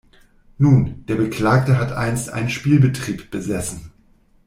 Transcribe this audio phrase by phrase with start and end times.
[0.57, 3.91] Nun, der Beklagte hat einst einen Spielbetrieb besessen.